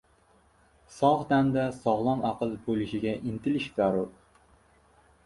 [0.93, 4.09] Sog‘ tanda soglom aql bo‘lishiga intilish zarur.